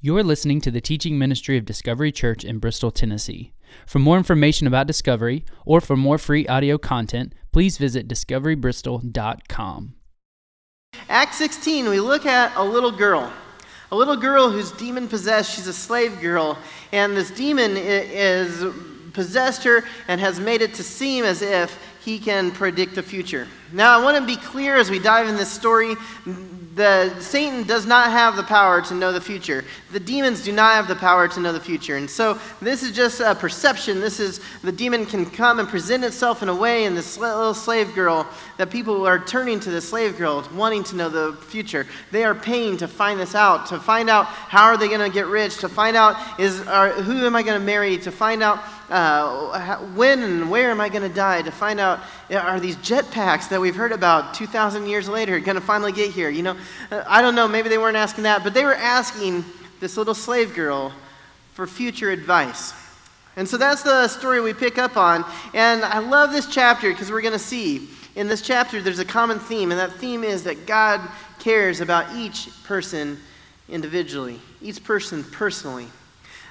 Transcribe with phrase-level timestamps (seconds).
[0.00, 3.52] You're listening to the teaching ministry of Discovery Church in Bristol, Tennessee.
[3.84, 9.94] For more information about Discovery or for more free audio content, please visit discoverybristol.com.
[11.08, 13.32] Acts 16, we look at a little girl.
[13.90, 15.56] A little girl who's demon possessed.
[15.56, 16.56] She's a slave girl.
[16.92, 18.72] And this demon is
[19.14, 23.46] possessed her and has made it to seem as if he can predict the future.
[23.72, 25.94] Now, I want to be clear as we dive in this story
[26.78, 29.64] the Satan does not have the power to know the future.
[29.90, 31.96] The demons do not have the power to know the future.
[31.96, 34.00] And so this is just a perception.
[34.00, 37.52] This is the demon can come and present itself in a way in this little
[37.52, 38.26] slave girl
[38.58, 41.84] that people are turning to the slave girl, wanting to know the future.
[42.12, 45.10] They are paying to find this out, to find out how are they going to
[45.10, 48.40] get rich, to find out is are, who am I going to marry, to find
[48.40, 52.76] out uh, when and where am I going to die, to find out are these
[52.76, 56.30] jetpacks that we've heard about 2,000 years later going to finally get here?
[56.30, 56.56] You know,
[56.90, 59.44] uh, I don't know, maybe they weren't asking that, but they were asking
[59.80, 60.92] this little slave girl
[61.54, 62.72] for future advice.
[63.36, 65.24] And so that's the story we pick up on.
[65.54, 69.04] And I love this chapter because we're going to see in this chapter there's a
[69.04, 71.00] common theme, and that theme is that God
[71.38, 73.18] cares about each person
[73.68, 75.86] individually, each person personally.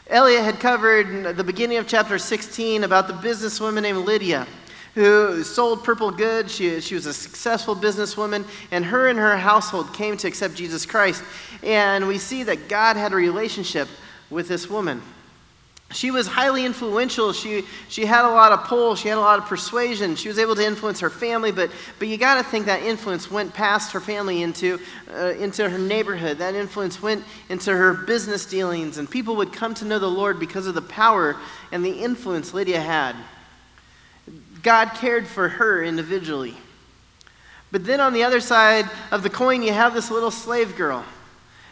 [0.09, 4.47] Elliot had covered the beginning of chapter 16 about the businesswoman named Lydia
[4.95, 6.55] who sold purple goods.
[6.55, 10.87] She, she was a successful businesswoman, and her and her household came to accept Jesus
[10.87, 11.23] Christ.
[11.61, 13.87] And we see that God had a relationship
[14.29, 15.03] with this woman.
[15.91, 17.31] She was highly influential.
[17.31, 18.95] She, she had a lot of pull.
[18.95, 20.17] She had a lot of persuasion.
[20.17, 23.31] She was able to influence her family, but, but you got to think that influence
[23.31, 24.79] went past her family into,
[25.13, 26.39] uh, into her neighborhood.
[26.39, 30.39] That influence went into her business dealings, and people would come to know the Lord
[30.39, 31.37] because of the power
[31.71, 33.15] and the influence Lydia had.
[34.63, 36.55] God cared for her individually.
[37.71, 41.05] But then on the other side of the coin, you have this little slave girl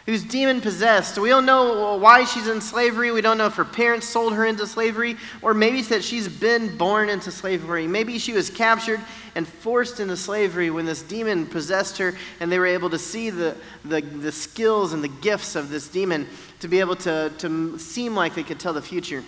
[0.06, 1.18] who's demon possessed.
[1.18, 3.10] We don't know why she's in slavery.
[3.10, 6.76] We don't know if her parents sold her into slavery, or maybe that she's been
[6.76, 7.88] born into slavery.
[7.88, 9.00] Maybe she was captured
[9.34, 13.30] and forced into slavery when this demon possessed her, and they were able to see
[13.30, 16.28] the, the, the skills and the gifts of this demon
[16.60, 19.24] to be able to, to seem like they could tell the future.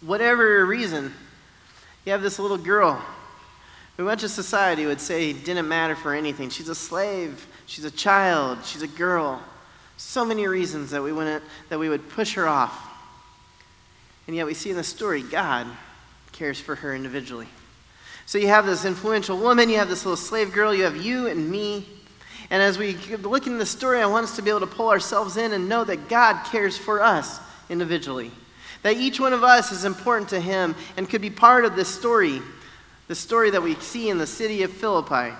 [0.00, 1.12] Whatever reason,
[2.06, 3.04] you have this little girl
[3.98, 6.48] who much of society would say didn't matter for anything.
[6.48, 9.42] She's a slave, she's a child, she's a girl.
[9.98, 12.88] So many reasons that we, wouldn't, that we would push her off.
[14.28, 15.66] And yet we see in the story, God
[16.30, 17.48] cares for her individually.
[18.24, 21.26] So you have this influential woman, you have this little slave girl, you have you
[21.26, 21.88] and me.
[22.50, 24.88] And as we look in the story, I want us to be able to pull
[24.88, 28.30] ourselves in and know that God cares for us individually.
[28.82, 31.88] That each one of us is important to him and could be part of this
[31.88, 32.40] story,
[33.08, 35.34] the story that we see in the city of Philippi.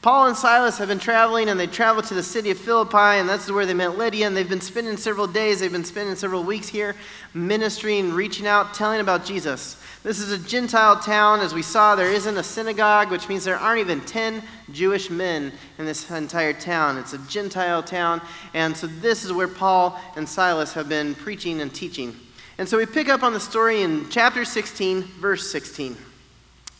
[0.00, 3.28] Paul and Silas have been traveling and they traveled to the city of Philippi, and
[3.28, 4.28] that's where they met Lydia.
[4.28, 6.94] And they've been spending several days, they've been spending several weeks here
[7.34, 9.76] ministering, reaching out, telling about Jesus.
[10.04, 11.40] This is a Gentile town.
[11.40, 15.52] As we saw, there isn't a synagogue, which means there aren't even 10 Jewish men
[15.78, 16.96] in this entire town.
[16.96, 18.22] It's a Gentile town.
[18.54, 22.14] And so this is where Paul and Silas have been preaching and teaching.
[22.56, 25.96] And so we pick up on the story in chapter 16, verse 16.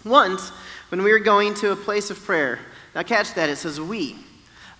[0.04, 0.50] Once,
[0.90, 2.60] when we were going to a place of prayer,
[2.94, 4.16] now catch that, it says we.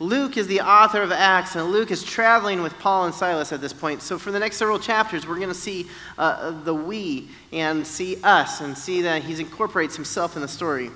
[0.00, 3.60] Luke is the author of Acts, and Luke is traveling with Paul and Silas at
[3.60, 4.00] this point.
[4.00, 8.22] So, for the next several chapters, we're going to see uh, the we and see
[8.22, 10.90] us and see that he incorporates himself in the story.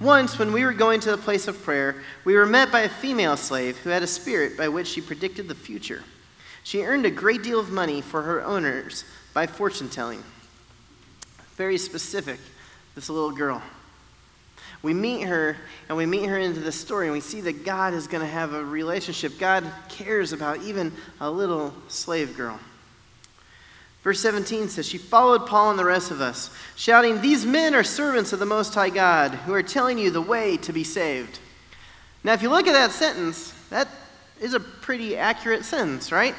[0.00, 2.88] Once, when we were going to the place of prayer, we were met by a
[2.88, 6.02] female slave who had a spirit by which she predicted the future.
[6.64, 10.22] She earned a great deal of money for her owners by fortune telling.
[11.54, 12.40] Very specific,
[12.96, 13.62] this little girl.
[14.82, 15.56] We meet her
[15.88, 18.30] and we meet her into the story and we see that God is going to
[18.30, 19.38] have a relationship.
[19.38, 22.60] God cares about even a little slave girl.
[24.02, 27.82] Verse 17 says, She followed Paul and the rest of us, shouting, These men are
[27.82, 31.40] servants of the Most High God, who are telling you the way to be saved.
[32.22, 33.88] Now, if you look at that sentence, that
[34.40, 36.34] is a pretty accurate sentence, right?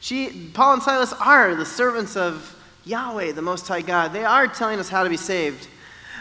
[0.00, 4.12] She, Paul and Silas are the servants of Yahweh, the Most High God.
[4.12, 5.68] They are telling us how to be saved.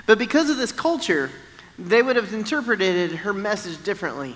[0.06, 1.32] But because of this culture,
[1.78, 4.36] they would have interpreted her message differently.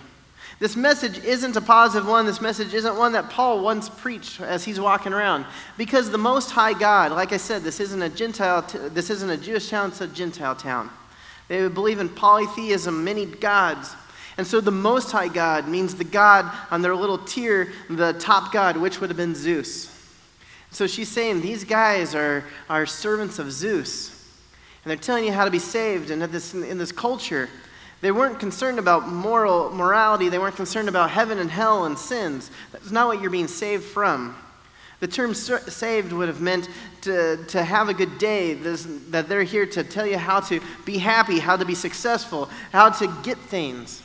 [0.60, 2.26] This message isn't a positive one.
[2.26, 5.46] This message isn't one that Paul once preached as he's walking around.
[5.78, 9.30] Because the Most High God, like I said, this isn't a Gentile, t- this isn't
[9.30, 10.90] a Jewish town, it's a Gentile town.
[11.48, 13.96] They would believe in polytheism, many gods.
[14.38, 18.52] And so the Most High God means the God on their little tier, the top
[18.52, 19.96] God, which would have been Zeus.
[20.72, 24.19] So she's saying these guys are, are servants of Zeus.
[24.84, 26.10] And they're telling you how to be saved.
[26.10, 27.50] And this, in this culture,
[28.02, 30.30] they weren't concerned about moral morality.
[30.30, 32.50] They weren't concerned about heaven and hell and sins.
[32.72, 34.36] That's not what you're being saved from.
[35.00, 36.70] The term saved would have meant
[37.02, 40.62] to, to have a good day, this, that they're here to tell you how to
[40.86, 44.04] be happy, how to be successful, how to get things.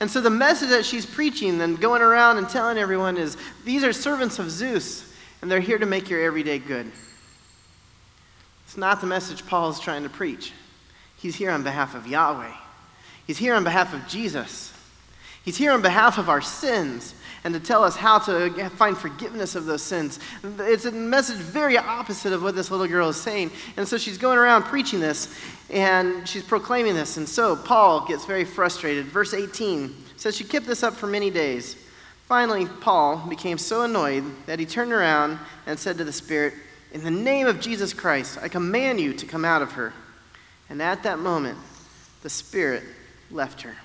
[0.00, 3.82] And so the message that she's preaching and going around and telling everyone is these
[3.84, 6.92] are servants of Zeus, and they're here to make your everyday good.
[8.68, 10.52] It's not the message Paul is trying to preach.
[11.16, 12.52] He's here on behalf of Yahweh,
[13.26, 14.74] he's here on behalf of Jesus.
[15.42, 19.54] He's here on behalf of our sins and to tell us how to find forgiveness
[19.54, 20.20] of those sins.
[20.44, 23.50] It's a message very opposite of what this little girl is saying.
[23.78, 25.34] And so she's going around preaching this
[25.70, 27.16] and she's proclaiming this.
[27.16, 29.06] And so Paul gets very frustrated.
[29.06, 31.76] Verse 18 says she kept this up for many days.
[32.26, 36.52] Finally, Paul became so annoyed that he turned around and said to the Spirit,
[36.92, 39.92] In the name of Jesus Christ, I command you to come out of her.
[40.70, 41.58] And at that moment,
[42.22, 42.82] the Spirit
[43.30, 43.76] left her.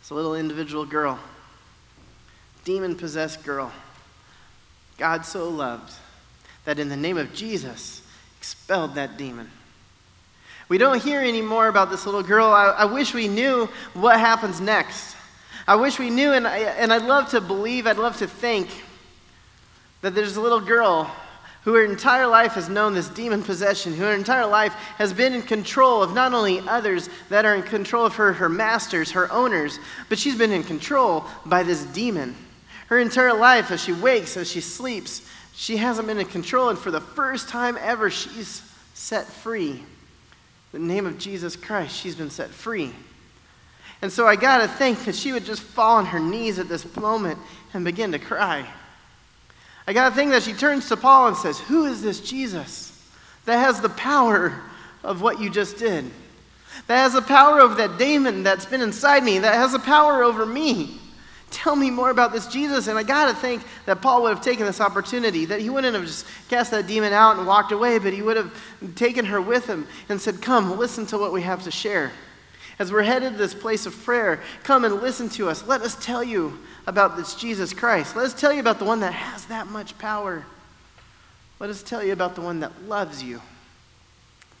[0.00, 1.18] It's a little individual girl,
[2.64, 3.72] demon possessed girl.
[4.98, 5.92] God so loved
[6.64, 8.02] that in the name of Jesus
[8.38, 9.50] expelled that demon.
[10.68, 12.46] We don't hear any more about this little girl.
[12.46, 15.16] I, I wish we knew what happens next.
[15.66, 18.68] I wish we knew, and, I, and I'd love to believe, I'd love to think
[20.02, 21.10] that there's a little girl
[21.62, 25.34] who her entire life has known this demon possession, who her entire life has been
[25.34, 29.30] in control of not only others that are in control of her, her masters, her
[29.30, 32.34] owners, but she's been in control by this demon.
[32.86, 36.78] Her entire life, as she wakes, as she sleeps, she hasn't been in control, and
[36.78, 38.62] for the first time ever, she's
[38.94, 39.82] set free.
[40.72, 42.92] In the name of Jesus Christ, she's been set free.
[44.02, 46.68] And so I got to think that she would just fall on her knees at
[46.68, 47.38] this moment
[47.74, 48.66] and begin to cry.
[49.90, 52.96] I got to think that she turns to Paul and says, Who is this Jesus
[53.44, 54.62] that has the power
[55.02, 56.08] of what you just did?
[56.86, 60.22] That has the power of that demon that's been inside me, that has the power
[60.22, 61.00] over me.
[61.50, 62.86] Tell me more about this Jesus.
[62.86, 65.96] And I got to think that Paul would have taken this opportunity, that he wouldn't
[65.96, 68.54] have just cast that demon out and walked away, but he would have
[68.94, 72.12] taken her with him and said, Come, listen to what we have to share.
[72.80, 75.66] As we're headed to this place of prayer, come and listen to us.
[75.66, 78.16] Let us tell you about this Jesus Christ.
[78.16, 80.46] Let us tell you about the one that has that much power.
[81.58, 83.42] Let us tell you about the one that loves you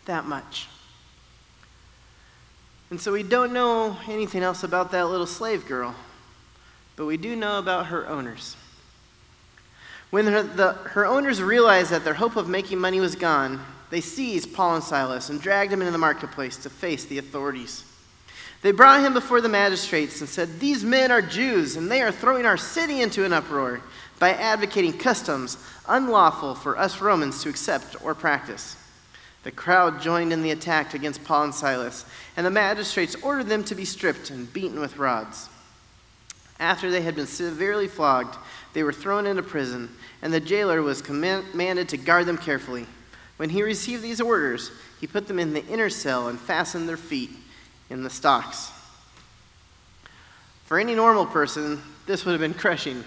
[0.04, 0.68] that much.
[2.90, 5.94] And so we don't know anything else about that little slave girl,
[6.96, 8.54] but we do know about her owners.
[10.10, 14.02] When her, the, her owners realized that their hope of making money was gone, they
[14.02, 17.84] seized Paul and Silas and dragged them into the marketplace to face the authorities.
[18.62, 22.12] They brought him before the magistrates and said, These men are Jews, and they are
[22.12, 23.80] throwing our city into an uproar
[24.18, 25.56] by advocating customs
[25.88, 28.76] unlawful for us Romans to accept or practice.
[29.44, 32.04] The crowd joined in the attack against Paul and Silas,
[32.36, 35.48] and the magistrates ordered them to be stripped and beaten with rods.
[36.58, 38.36] After they had been severely flogged,
[38.74, 39.88] they were thrown into prison,
[40.20, 42.86] and the jailer was commanded to guard them carefully.
[43.38, 44.70] When he received these orders,
[45.00, 47.30] he put them in the inner cell and fastened their feet
[47.90, 48.70] in the stocks.
[50.64, 53.04] For any normal person, this would have been crushing,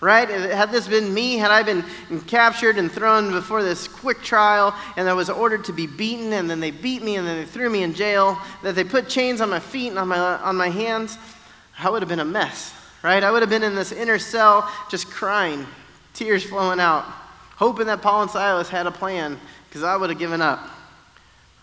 [0.00, 0.28] right?
[0.28, 1.84] Had this been me, had I been
[2.26, 6.48] captured and thrown before this quick trial, and I was ordered to be beaten, and
[6.48, 9.42] then they beat me, and then they threw me in jail, that they put chains
[9.42, 11.18] on my feet and on my, on my hands,
[11.78, 13.22] I would have been a mess, right?
[13.22, 15.66] I would have been in this inner cell just crying,
[16.14, 17.04] tears flowing out,
[17.56, 20.70] hoping that Paul and Silas had a plan, because I would have given up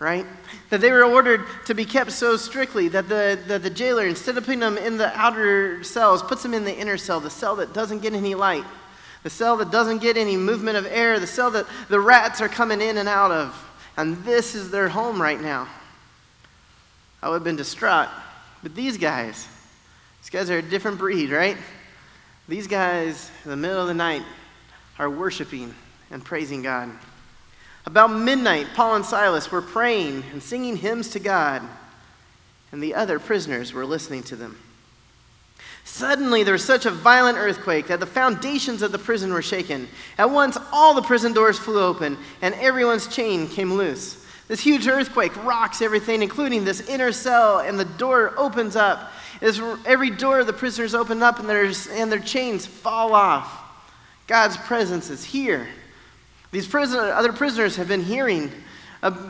[0.02, 0.26] right?
[0.70, 4.36] That they were ordered to be kept so strictly that the, that the jailer, instead
[4.36, 7.54] of putting them in the outer cells, puts them in the inner cell, the cell
[7.56, 8.64] that doesn't get any light,
[9.22, 12.48] the cell that doesn't get any movement of air, the cell that the rats are
[12.48, 13.56] coming in and out of.
[13.96, 15.68] And this is their home right now.
[17.22, 18.08] I would have been distraught.
[18.64, 19.46] But these guys,
[20.20, 21.56] these guys are a different breed, right?
[22.48, 24.22] These guys, in the middle of the night,
[24.98, 25.72] are worshiping
[26.10, 26.90] and praising God.
[27.84, 31.62] About midnight, Paul and Silas were praying and singing hymns to God,
[32.70, 34.58] and the other prisoners were listening to them.
[35.84, 39.88] Suddenly, there was such a violent earthquake that the foundations of the prison were shaken.
[40.16, 44.24] At once, all the prison doors flew open, and everyone's chain came loose.
[44.46, 49.12] This huge earthquake rocks everything, including this inner cell, and the door opens up.
[49.40, 53.60] As every door of the prisoners open up, and, and their chains fall off.
[54.28, 55.66] God's presence is here.
[56.52, 58.52] These other prisoners have been hearing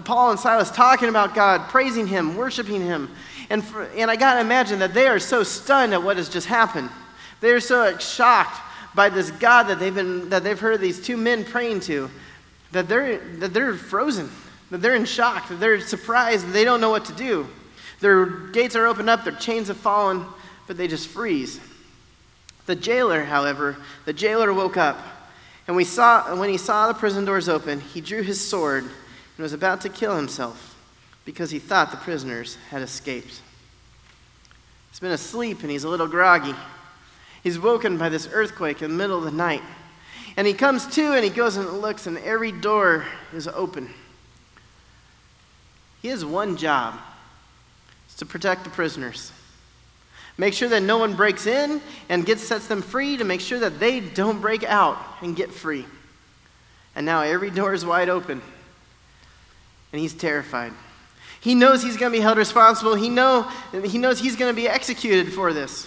[0.04, 3.08] Paul and Silas talking about God, praising Him, worshiping Him.
[3.48, 6.28] And, for, and I got to imagine that they are so stunned at what has
[6.28, 6.90] just happened.
[7.40, 8.60] They're so shocked
[8.94, 12.10] by this God that they've, been, that they've heard these two men praying to
[12.72, 14.30] that they're, that they're frozen,
[14.70, 17.46] that they're in shock, that they're surprised, that they don't know what to do.
[18.00, 20.24] Their gates are opened up, their chains have fallen,
[20.66, 21.60] but they just freeze.
[22.66, 23.76] The jailer, however,
[24.06, 24.98] the jailer woke up,
[25.66, 29.38] and we saw, when he saw the prison doors open, he drew his sword and
[29.38, 30.76] was about to kill himself
[31.24, 33.40] because he thought the prisoners had escaped.
[34.90, 36.54] He's been asleep and he's a little groggy.
[37.42, 39.62] He's woken by this earthquake in the middle of the night.
[40.36, 43.90] And he comes to and he goes and looks, and every door is open.
[46.00, 46.98] He has one job
[48.06, 49.32] it's to protect the prisoners.
[50.38, 53.58] Make sure that no one breaks in and gets, sets them free to make sure
[53.60, 55.84] that they don't break out and get free.
[56.94, 58.40] And now every door is wide open.
[59.92, 60.72] And he's terrified.
[61.40, 62.94] He knows he's going to be held responsible.
[62.94, 63.42] He, know,
[63.84, 65.86] he knows he's going to be executed for this.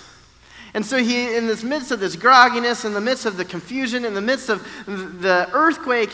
[0.73, 4.03] And so he, in this midst of this grogginess, in the midst of the confusion,
[4.03, 6.11] in the midst of the earthquake,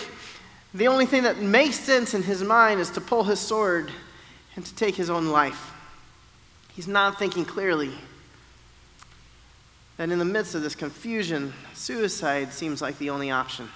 [0.74, 3.92] the only thing that makes sense in his mind is to pull his sword
[4.56, 5.74] and to take his own life.
[6.74, 7.92] He's not thinking clearly
[9.98, 13.70] that in the midst of this confusion, suicide seems like the only option.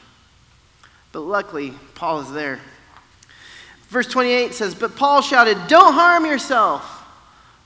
[1.12, 2.60] But luckily, Paul is there.
[3.90, 7.04] Verse 28 says, But Paul shouted, Don't harm yourself.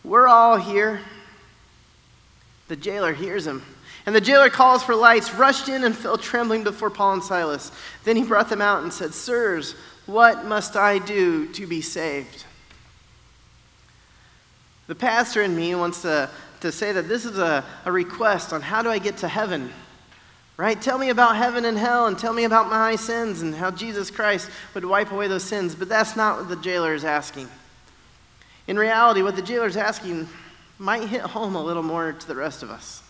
[0.03, 1.01] We're all here.
[2.67, 3.63] The jailer hears him.
[4.05, 7.71] And the jailer calls for lights, rushed in, and fell trembling before Paul and Silas.
[8.03, 9.75] Then he brought them out and said, Sirs,
[10.05, 12.45] what must I do to be saved?
[14.87, 16.29] The pastor in me wants to
[16.61, 19.71] to say that this is a, a request on how do I get to heaven.
[20.57, 20.81] Right?
[20.81, 24.11] Tell me about heaven and hell and tell me about my sins and how Jesus
[24.11, 25.73] Christ would wipe away those sins.
[25.73, 27.47] But that's not what the jailer is asking.
[28.67, 30.27] In reality, what the jailer is asking
[30.77, 33.01] might hit home a little more to the rest of us.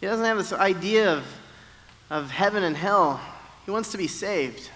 [0.00, 1.24] He doesn't have this idea of,
[2.10, 3.20] of heaven and hell,
[3.64, 4.70] he wants to be saved.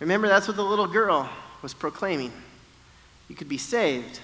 [0.00, 1.30] Remember, that's what the little girl
[1.62, 2.32] was proclaiming.
[3.28, 4.20] You could be saved.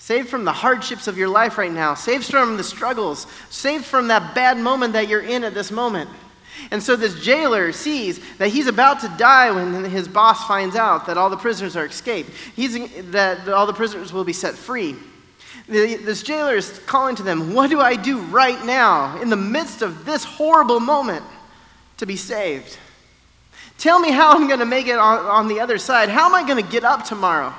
[0.00, 1.92] Saved from the hardships of your life right now.
[1.92, 3.26] Saved from the struggles.
[3.50, 6.08] Saved from that bad moment that you're in at this moment.
[6.70, 11.06] And so this jailer sees that he's about to die when his boss finds out
[11.06, 12.30] that all the prisoners are escaped.
[12.56, 12.78] He's,
[13.10, 14.96] that all the prisoners will be set free.
[15.68, 19.82] This jailer is calling to them, What do I do right now in the midst
[19.82, 21.24] of this horrible moment
[21.98, 22.78] to be saved?
[23.76, 26.08] Tell me how I'm going to make it on, on the other side.
[26.08, 27.54] How am I going to get up tomorrow?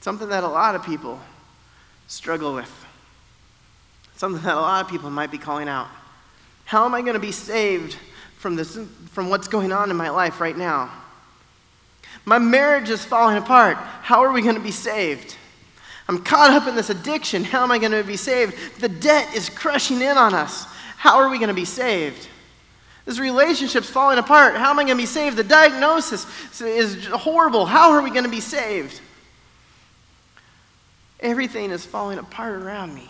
[0.00, 1.20] Something that a lot of people
[2.06, 2.70] struggle with.
[4.16, 5.88] Something that a lot of people might be calling out.
[6.64, 7.96] How am I going to be saved
[8.38, 8.78] from, this,
[9.10, 10.90] from what's going on in my life right now?
[12.24, 13.76] My marriage is falling apart.
[13.76, 15.36] How are we going to be saved?
[16.08, 17.44] I'm caught up in this addiction.
[17.44, 18.80] How am I going to be saved?
[18.80, 20.64] The debt is crushing in on us.
[20.96, 22.28] How are we going to be saved?
[23.04, 24.56] This relationship's falling apart.
[24.56, 25.36] How am I going to be saved?
[25.36, 26.26] The diagnosis
[26.60, 27.64] is horrible.
[27.64, 29.00] How are we going to be saved?
[31.20, 33.08] Everything is falling apart around me.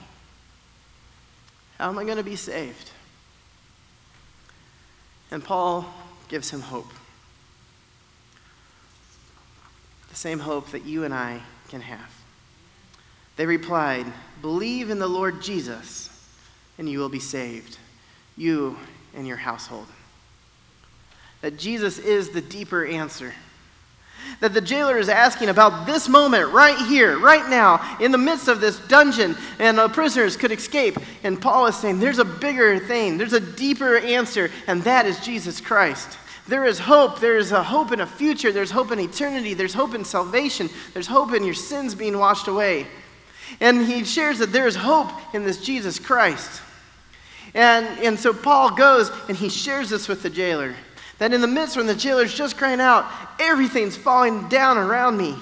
[1.79, 2.91] How am I going to be saved?
[5.31, 5.87] And Paul
[6.29, 6.93] gives him hope.
[10.09, 12.13] The same hope that you and I can have.
[13.37, 14.07] They replied,
[14.43, 16.11] Believe in the Lord Jesus,
[16.79, 17.79] and you will be saved,
[18.37, 18.77] you
[19.15, 19.87] and your household.
[21.43, 23.33] That Jesus is the deeper answer
[24.41, 28.49] that the jailer is asking about this moment right here, right now, in the midst
[28.49, 30.97] of this dungeon, and the prisoners could escape.
[31.23, 35.21] And Paul is saying there's a bigger thing, there's a deeper answer, and that is
[35.21, 36.19] Jesus Christ.
[36.49, 37.21] There is hope.
[37.21, 38.51] There is a hope in a future.
[38.51, 39.55] There's hope in eternity.
[39.55, 40.69] There's hope in salvation.
[40.95, 42.89] There's hope in your sins being washed away.
[43.61, 46.61] And he shares that there is hope in this Jesus Christ.
[47.55, 50.75] And, and so Paul goes and he shares this with the jailer.
[51.21, 53.05] That in the midst when the jailer's just crying out,
[53.39, 55.37] everything's falling down around me.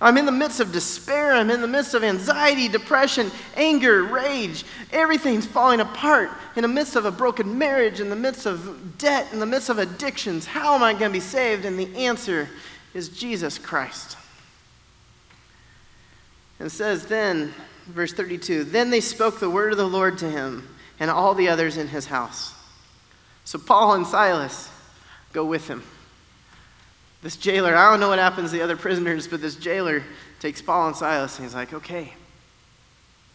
[0.00, 1.32] I'm in the midst of despair.
[1.32, 4.64] I'm in the midst of anxiety, depression, anger, rage.
[4.92, 6.30] Everything's falling apart.
[6.54, 9.68] In the midst of a broken marriage, in the midst of debt, in the midst
[9.68, 10.46] of addictions.
[10.46, 11.64] How am I going to be saved?
[11.64, 12.48] And the answer
[12.94, 14.16] is Jesus Christ.
[16.60, 17.52] And it says then,
[17.86, 20.68] verse 32 Then they spoke the word of the Lord to him
[21.00, 22.54] and all the others in his house.
[23.44, 24.70] So Paul and Silas
[25.32, 25.82] go with him.
[27.22, 30.02] This jailer, I don't know what happens to the other prisoners, but this jailer
[30.40, 32.14] takes Paul and Silas and he's like, okay,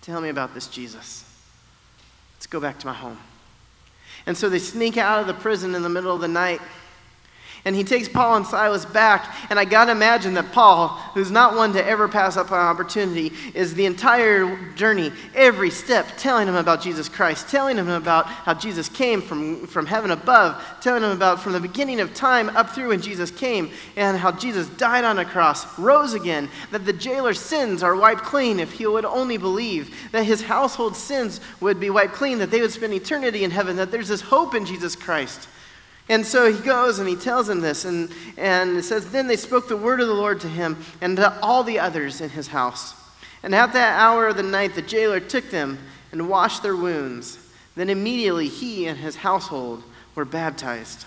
[0.02, 1.24] tell me about this Jesus.
[2.36, 3.18] Let's go back to my home.
[4.26, 6.62] And so they sneak out of the prison in the middle of the night.
[7.66, 9.36] And he takes Paul and Silas back.
[9.50, 12.58] And I got to imagine that Paul, who's not one to ever pass up an
[12.58, 18.28] opportunity, is the entire journey, every step, telling him about Jesus Christ, telling him about
[18.28, 22.50] how Jesus came from, from heaven above, telling him about from the beginning of time
[22.50, 26.86] up through when Jesus came, and how Jesus died on a cross, rose again, that
[26.86, 31.42] the jailer's sins are wiped clean if he would only believe, that his household sins
[31.62, 34.54] would be wiped clean, that they would spend eternity in heaven, that there's this hope
[34.54, 35.48] in Jesus Christ.
[36.08, 39.38] And so he goes and he tells him this, and, and it says, Then they
[39.38, 42.48] spoke the word of the Lord to him and to all the others in his
[42.48, 42.94] house.
[43.42, 45.80] And at that hour of the night, the jailer took them
[46.12, 47.40] and washed their wounds.
[47.76, 49.84] Then immediately he and his household
[50.14, 51.06] were baptized.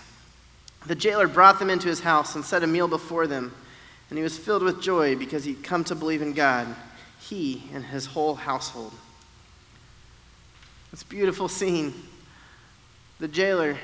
[0.86, 3.54] The jailer brought them into his house and set a meal before them,
[4.10, 6.66] and he was filled with joy because he'd come to believe in God,
[7.20, 8.92] he and his whole household.
[10.92, 11.94] It's a beautiful scene.
[13.20, 13.78] The jailer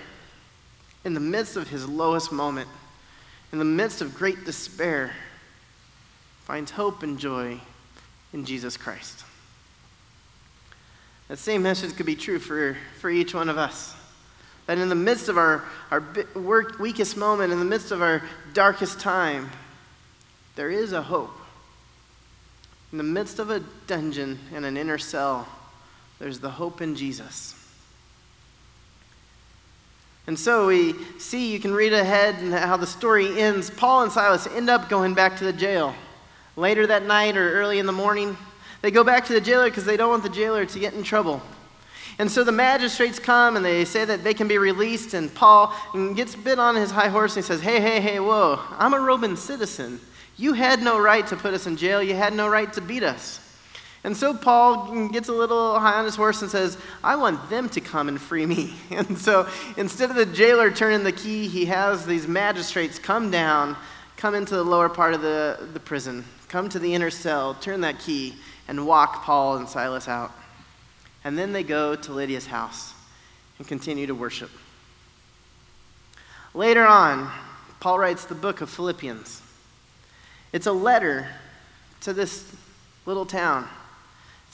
[1.05, 2.69] in the midst of his lowest moment,
[3.53, 5.13] in the midst of great despair,
[6.45, 7.61] finds hope and joy
[8.33, 9.25] in Jesus Christ.
[11.29, 13.95] That same message could be true for, for each one of us.
[14.67, 16.03] That in the midst of our, our
[16.79, 19.51] weakest moment, in the midst of our darkest time,
[20.57, 21.33] there is a hope.
[22.93, 25.49] In the midst of a dungeon and an inner cell,
[26.19, 27.55] there's the hope in Jesus.
[30.27, 33.71] And so we see, you can read ahead and how the story ends.
[33.71, 35.95] Paul and Silas end up going back to the jail.
[36.57, 38.37] Later that night or early in the morning,
[38.81, 41.03] they go back to the jailer because they don't want the jailer to get in
[41.03, 41.43] trouble.
[42.19, 45.75] And so the magistrates come and they say that they can be released, and Paul
[46.15, 49.01] gets bit on his high horse and he says, Hey, hey, hey, whoa, I'm a
[49.01, 50.01] Roman citizen.
[50.37, 53.03] You had no right to put us in jail, you had no right to beat
[53.03, 53.41] us.
[54.05, 57.71] And so Paul gets a little high on his horse and says, I want them
[57.71, 58.75] to come and free me.
[58.91, 63.77] And so instead of the jailer turning the key, he has these magistrates come down,
[64.19, 67.81] come into the lower part of the, the prison, come to the inner cell, turn
[67.81, 68.35] that key,
[68.69, 70.33] and walk Paul and Silas out.
[71.25, 72.93] And then they go to Lydia's house
[73.59, 74.51] and continue to worship.
[76.53, 77.31] Later on,
[77.81, 79.41] Paul writes the book of Philippians.
[80.53, 81.27] It's a letter
[82.03, 82.55] to this
[83.07, 83.67] little town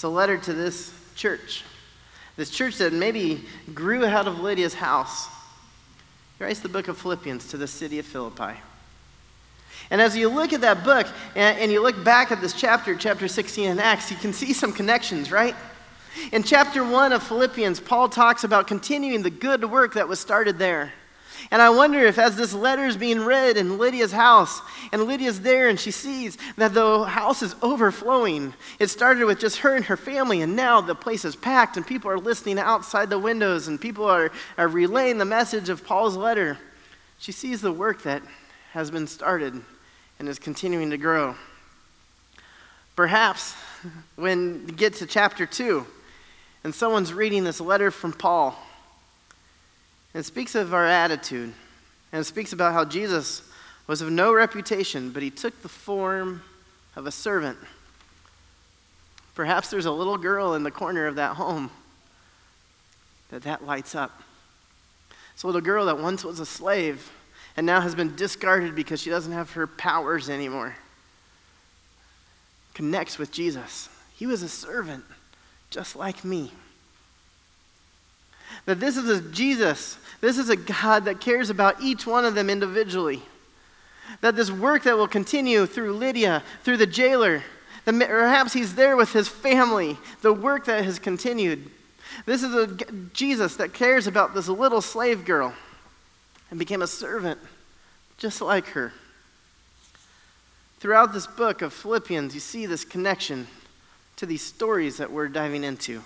[0.01, 1.63] it's a letter to this church,
[2.37, 5.29] this church that maybe grew out of Lydia's house.
[6.39, 8.55] He writes the book of Philippians to the city of Philippi.
[9.91, 12.97] And as you look at that book and, and, you look back at this chapter,
[12.97, 15.55] chapter 16 in Acts, you can see some connections, right?
[16.33, 20.59] In chapter 1 of Philippians, Paul talks about continuing the good work that was started
[20.59, 20.95] there.
[21.51, 24.61] And I wonder if, as this letter is being read in Lydia's house,
[24.93, 28.55] and Lydia's there and she sees that the house is overflowing.
[28.79, 31.87] It started with just her and her family, and now the place is packed, and
[31.87, 36.17] people are listening outside the windows, and people are, are relaying the message of Paul's
[36.17, 36.59] letter.
[37.19, 38.23] She sees the work that
[38.73, 39.61] has been started
[40.19, 41.35] and is continuing to grow.
[42.97, 43.55] Perhaps
[44.17, 45.87] when you get to chapter 2,
[46.65, 48.55] and someone's reading this letter from Paul,
[50.13, 51.53] and it speaks of our attitude.
[52.13, 53.43] And speaks about how Jesus
[53.87, 56.43] was of no reputation, but he took the form
[56.97, 57.57] of a servant.
[59.37, 61.71] Perhaps there's a little girl in the corner of that home
[63.31, 64.23] that that lights up.
[65.35, 67.11] It's a little girl that once was a slave
[67.57, 70.75] and now has been discarded because she doesn't have her powers anymore.
[72.75, 73.89] Connects with Jesus.
[74.17, 75.05] He was a servant,
[75.71, 76.53] just like me.
[78.67, 82.35] That this is a Jesus, this is a God that cares about each one of
[82.35, 83.23] them individually.
[84.21, 87.43] That this work that will continue through Lydia, through the jailer,
[87.85, 91.71] that perhaps he's there with his family, the work that has continued.
[92.27, 92.67] This is a
[93.13, 95.55] Jesus that cares about this little slave girl
[96.51, 97.39] and became a servant
[98.19, 98.93] just like her.
[100.79, 103.47] Throughout this book of Philippians, you see this connection
[104.17, 106.03] to these stories that we're diving into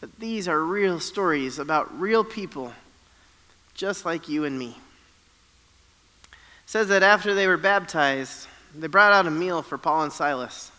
[0.00, 2.72] that these are real stories about real people,
[3.74, 4.76] just like you and me.
[6.30, 6.36] It
[6.66, 10.70] says that after they were baptized, they brought out a meal for Paul and Silas.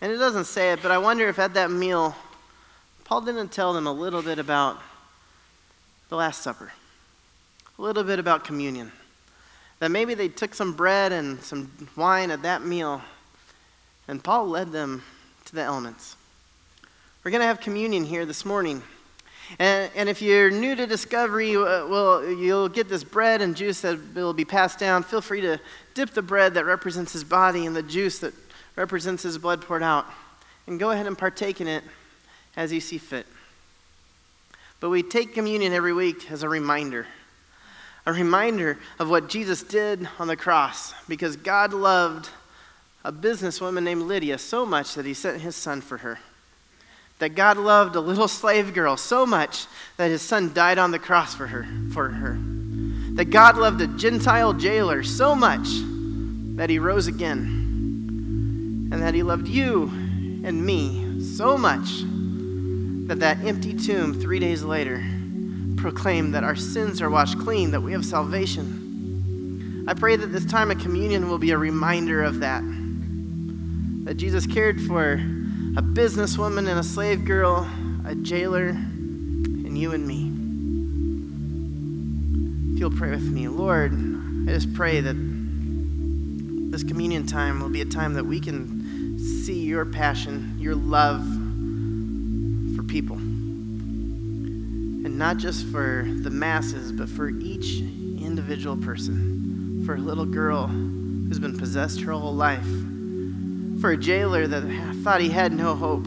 [0.00, 2.16] And it doesn't say it, but I wonder if at that meal,
[3.04, 4.80] Paul didn't tell them a little bit about
[6.08, 6.72] the Last Supper,
[7.78, 8.90] a little bit about communion.
[9.78, 13.02] That maybe they took some bread and some wine at that meal,
[14.08, 15.02] and Paul led them
[15.44, 16.16] to the elements.
[17.24, 18.82] We're going to have communion here this morning.
[19.60, 23.80] And, and if you're new to Discovery, uh, well, you'll get this bread and juice
[23.82, 25.04] that will be passed down.
[25.04, 25.60] Feel free to
[25.94, 28.34] dip the bread that represents his body and the juice that
[28.74, 30.04] represents his blood poured out.
[30.66, 31.84] And go ahead and partake in it
[32.56, 33.26] as you see fit.
[34.80, 37.06] But we take communion every week as a reminder
[38.04, 42.28] a reminder of what Jesus did on the cross because God loved
[43.04, 46.18] a businesswoman named Lydia so much that he sent his son for her.
[47.22, 50.98] That God loved a little slave girl so much that his son died on the
[50.98, 52.36] cross for her, for her.
[53.14, 55.68] That God loved a Gentile jailer so much
[56.56, 58.88] that he rose again.
[58.90, 59.84] And that he loved you
[60.42, 62.02] and me so much
[63.06, 65.00] that that empty tomb 3 days later
[65.76, 69.84] proclaimed that our sins are washed clean, that we have salvation.
[69.86, 72.64] I pray that this time of communion will be a reminder of that
[74.06, 75.22] that Jesus cared for
[75.74, 77.66] a businesswoman and a slave girl,
[78.04, 80.30] a jailer, and you and me.
[82.74, 87.80] If you'll pray with me, Lord, I just pray that this communion time will be
[87.80, 91.22] a time that we can see your passion, your love
[92.76, 93.16] for people.
[93.16, 99.84] And not just for the masses, but for each individual person.
[99.86, 102.68] For a little girl who's been possessed her whole life
[103.82, 104.62] for a jailer that
[105.02, 106.04] thought he had no hope,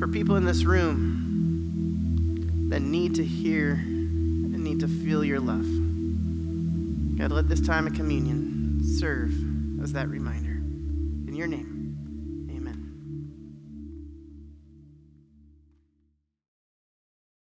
[0.00, 5.64] for people in this room that need to hear and need to feel your love.
[7.16, 9.32] God, let this time of communion serve
[9.80, 10.56] as that reminder.
[11.28, 11.77] In your name.